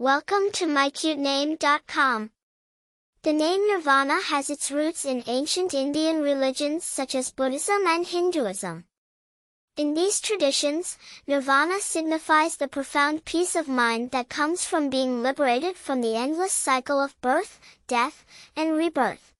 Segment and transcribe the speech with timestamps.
[0.00, 2.30] Welcome to mycutename.com.
[3.22, 8.86] The name Nirvana has its roots in ancient Indian religions such as Buddhism and Hinduism.
[9.76, 15.76] In these traditions, nirvana signifies the profound peace of mind that comes from being liberated
[15.76, 18.24] from the endless cycle of birth, death,
[18.56, 19.34] and rebirth.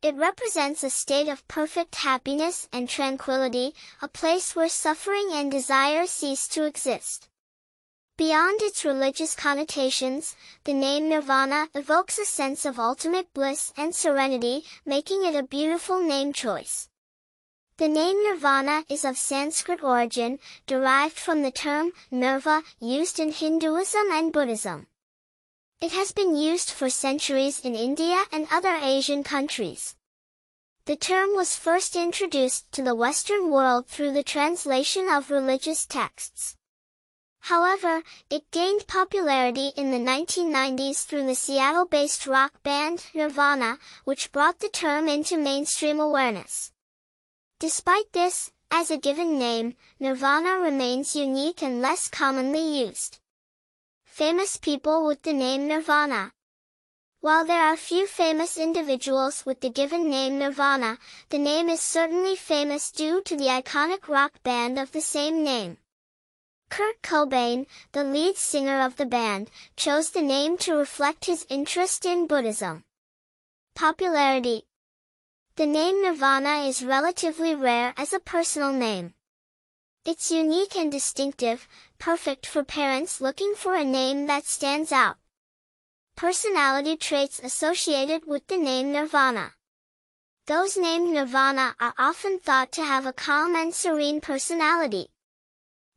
[0.00, 6.06] It represents a state of perfect happiness and tranquility, a place where suffering and desire
[6.06, 7.28] cease to exist.
[8.18, 14.64] Beyond its religious connotations, the name Nirvana evokes a sense of ultimate bliss and serenity,
[14.84, 16.90] making it a beautiful name choice.
[17.78, 24.12] The name Nirvana is of Sanskrit origin, derived from the term nirva, used in Hinduism
[24.12, 24.88] and Buddhism.
[25.80, 29.96] It has been used for centuries in India and other Asian countries.
[30.84, 36.56] The term was first introduced to the Western world through the translation of religious texts.
[37.52, 44.60] However, it gained popularity in the 1990s through the Seattle-based rock band Nirvana, which brought
[44.60, 46.72] the term into mainstream awareness.
[47.60, 53.18] Despite this, as a given name, Nirvana remains unique and less commonly used.
[54.06, 56.32] Famous people with the name Nirvana.
[57.20, 60.96] While there are few famous individuals with the given name Nirvana,
[61.28, 65.76] the name is certainly famous due to the iconic rock band of the same name.
[66.72, 72.06] Kurt Cobain, the lead singer of the band, chose the name to reflect his interest
[72.06, 72.84] in Buddhism.
[73.74, 74.62] Popularity
[75.56, 79.12] The name Nirvana is relatively rare as a personal name.
[80.06, 85.16] It's unique and distinctive, perfect for parents looking for a name that stands out.
[86.16, 89.52] Personality traits associated with the name Nirvana.
[90.46, 95.11] Those named Nirvana are often thought to have a calm and serene personality.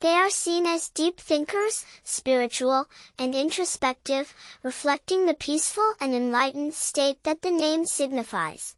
[0.00, 2.86] They are seen as deep thinkers, spiritual,
[3.18, 8.76] and introspective, reflecting the peaceful and enlightened state that the name signifies.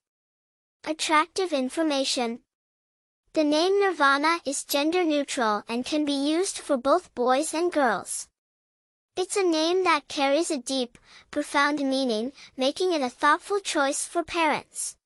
[0.84, 2.41] Attractive information.
[3.34, 8.28] The name Nirvana is gender neutral and can be used for both boys and girls.
[9.16, 10.99] It's a name that carries a deep,
[11.31, 14.97] profound meaning, making it a thoughtful choice for parents.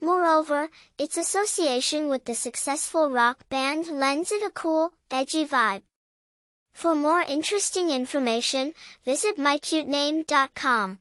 [0.00, 5.82] Moreover, its association with the successful rock band lends it a cool, edgy vibe.
[6.72, 11.00] For more interesting information, visit mycutename.com.